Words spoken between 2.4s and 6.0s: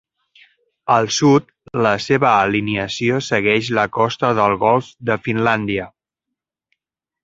alineació segueix la costa del golf de Finlàndia.